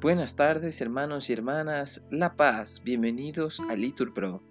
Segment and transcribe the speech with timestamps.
[0.00, 4.44] Buenas tardes hermanos y hermanas, La Paz, bienvenidos a Litur Pro.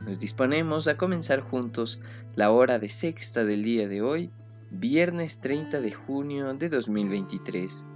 [0.00, 2.00] Nos disponemos a comenzar juntos
[2.34, 4.32] la hora de sexta del día de hoy,
[4.72, 7.86] viernes 30 de junio de 2023,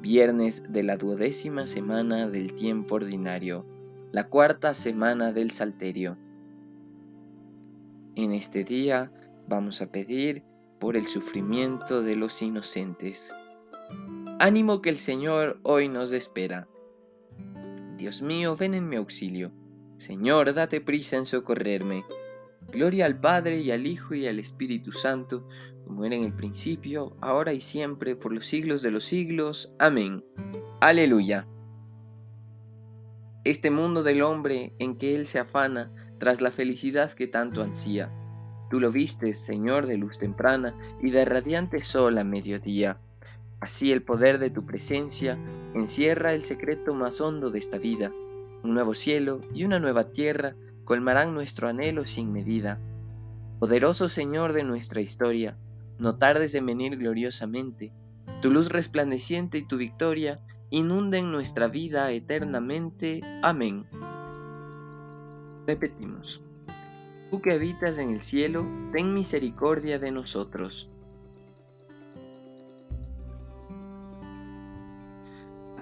[0.00, 3.64] viernes de la duodécima semana del tiempo ordinario,
[4.10, 6.18] la cuarta semana del Salterio.
[8.16, 9.12] En este día
[9.46, 10.42] vamos a pedir
[10.80, 13.32] por el sufrimiento de los inocentes.
[14.40, 16.68] Ánimo que el Señor hoy nos espera.
[17.96, 19.52] Dios mío, ven en mi auxilio.
[19.96, 22.04] Señor, date prisa en socorrerme.
[22.72, 25.46] Gloria al Padre y al Hijo y al Espíritu Santo,
[25.84, 29.72] como era en el principio, ahora y siempre, por los siglos de los siglos.
[29.78, 30.24] Amén.
[30.80, 31.46] Aleluya.
[33.44, 38.12] Este mundo del hombre en que él se afana tras la felicidad que tanto ansía.
[38.68, 43.00] Tú lo vistes, Señor, de luz temprana y de radiante sol a mediodía.
[43.64, 45.38] Así el poder de tu presencia
[45.72, 48.12] encierra el secreto más hondo de esta vida.
[48.62, 52.78] Un nuevo cielo y una nueva tierra colmarán nuestro anhelo sin medida.
[53.60, 55.56] Poderoso Señor de nuestra historia,
[55.98, 57.90] no tardes en venir gloriosamente.
[58.42, 63.22] Tu luz resplandeciente y tu victoria inunden nuestra vida eternamente.
[63.42, 63.86] Amén.
[65.66, 66.42] Repetimos.
[67.30, 70.90] Tú que habitas en el cielo, ten misericordia de nosotros.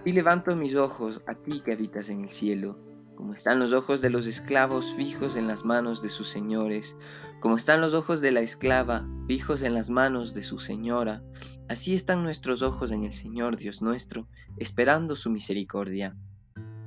[0.05, 2.79] Y levanto mis ojos a ti que habitas en el cielo,
[3.15, 6.97] como están los ojos de los esclavos fijos en las manos de sus señores,
[7.41, 11.23] como están los ojos de la esclava fijos en las manos de su señora,
[11.69, 16.17] así están nuestros ojos en el Señor Dios nuestro, esperando su misericordia.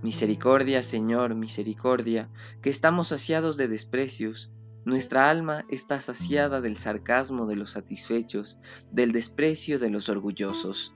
[0.04, 2.30] Misericordia, Señor, misericordia,
[2.62, 4.52] que estamos saciados de desprecios,
[4.86, 8.60] nuestra alma está saciada del sarcasmo de los satisfechos,
[8.92, 10.95] del desprecio de los orgullosos.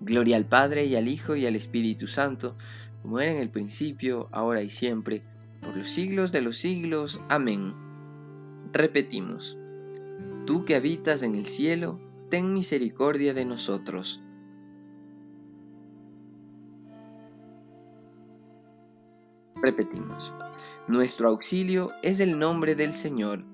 [0.00, 2.56] Gloria al Padre y al Hijo y al Espíritu Santo,
[3.02, 5.22] como era en el principio, ahora y siempre,
[5.60, 7.20] por los siglos de los siglos.
[7.28, 7.74] Amén.
[8.72, 9.58] Repetimos,
[10.46, 12.00] Tú que habitas en el cielo,
[12.30, 14.22] ten misericordia de nosotros.
[19.62, 20.32] Repetimos,
[20.88, 23.44] nuestro auxilio es el nombre del Señor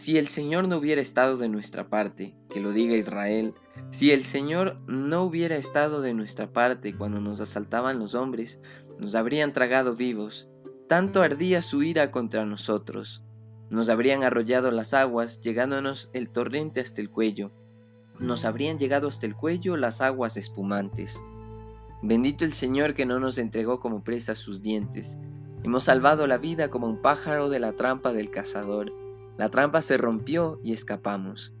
[0.00, 3.52] Si el Señor no hubiera estado de nuestra parte, que lo diga Israel,
[3.90, 8.60] si el Señor no hubiera estado de nuestra parte cuando nos asaltaban los hombres,
[8.98, 10.48] nos habrían tragado vivos,
[10.88, 13.24] tanto ardía su ira contra nosotros.
[13.70, 17.52] Nos habrían arrollado las aguas, llegándonos el torrente hasta el cuello.
[18.18, 21.22] Nos habrían llegado hasta el cuello las aguas espumantes.
[22.02, 25.18] Bendito el Señor que no nos entregó como presa sus dientes.
[25.62, 28.94] Hemos salvado la vida como un pájaro de la trampa del cazador.
[29.40, 31.54] La trampa se rompió y escapamos.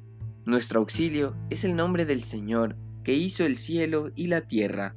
[0.44, 4.96] Nuestro auxilio es el nombre del Señor, que hizo el cielo y la tierra.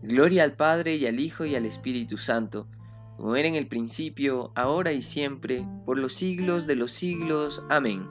[0.00, 2.68] Gloria al Padre y al Hijo y al Espíritu Santo,
[3.16, 7.64] como era en el principio, ahora y siempre, por los siglos de los siglos.
[7.68, 8.06] Amén.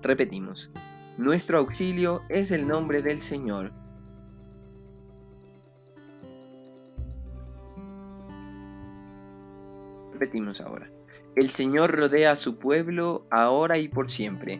[0.00, 0.70] Repetimos,
[1.16, 3.72] nuestro auxilio es el nombre del Señor.
[10.18, 10.90] Repetimos ahora.
[11.36, 14.58] El Señor rodea a su pueblo ahora y por siempre.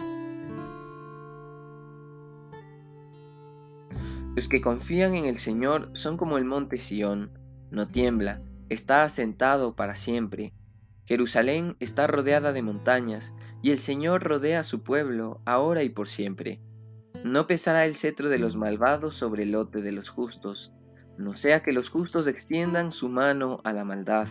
[4.36, 7.36] Los que confían en el Señor son como el monte Sión,
[7.72, 10.54] no tiembla, está asentado para siempre.
[11.04, 16.06] Jerusalén está rodeada de montañas, y el Señor rodea a su pueblo ahora y por
[16.06, 16.60] siempre.
[17.24, 20.72] No pesará el cetro de los malvados sobre el lote de los justos,
[21.16, 24.28] no sea que los justos extiendan su mano a la maldad.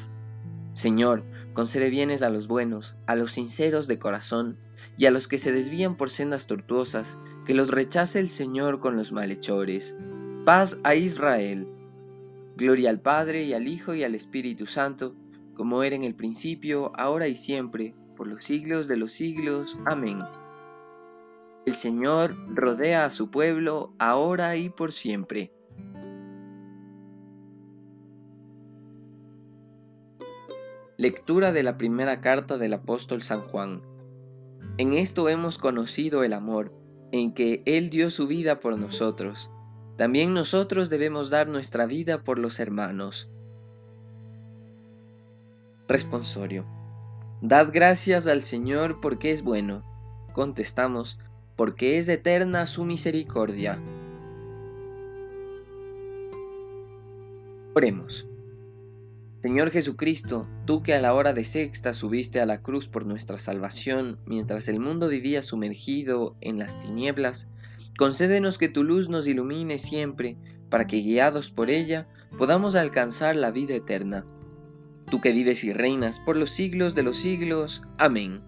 [0.77, 1.23] Señor,
[1.53, 4.59] concede bienes a los buenos, a los sinceros de corazón,
[4.95, 7.17] y a los que se desvían por sendas tortuosas,
[7.47, 9.95] que los rechace el Señor con los malhechores.
[10.45, 11.67] Paz a Israel.
[12.55, 15.15] Gloria al Padre y al Hijo y al Espíritu Santo,
[15.55, 19.79] como era en el principio, ahora y siempre, por los siglos de los siglos.
[19.87, 20.19] Amén.
[21.65, 25.56] El Señor rodea a su pueblo, ahora y por siempre.
[30.99, 33.83] Lectura de la primera carta del apóstol San Juan.
[34.79, 36.73] En esto hemos conocido el amor,
[37.11, 39.51] en que Él dio su vida por nosotros.
[39.95, 43.29] También nosotros debemos dar nuestra vida por los hermanos.
[45.87, 46.65] Responsorio.
[47.43, 49.83] Dad gracias al Señor porque es bueno.
[50.33, 51.19] Contestamos,
[51.55, 53.79] porque es eterna su misericordia.
[57.75, 58.26] Oremos.
[59.41, 63.37] Señor Jesucristo, tú que a la hora de sexta subiste a la cruz por nuestra
[63.37, 67.47] salvación, mientras el mundo vivía sumergido en las tinieblas,
[67.97, 70.37] Concédenos que tu luz nos ilumine siempre,
[70.69, 72.07] para que guiados por ella
[72.37, 74.25] podamos alcanzar la vida eterna.
[75.09, 77.81] Tú que vives y reinas por los siglos de los siglos.
[77.97, 78.41] Amén.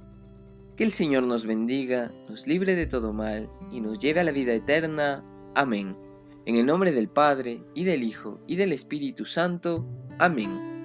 [0.77, 4.31] Que el Señor nos bendiga, nos libre de todo mal y nos lleve a la
[4.31, 5.23] vida eterna.
[5.55, 5.97] Amén.
[6.45, 9.87] En el nombre del Padre, y del Hijo, y del Espíritu Santo.
[10.19, 10.78] Amén.